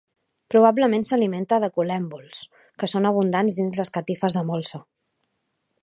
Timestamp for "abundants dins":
3.11-3.83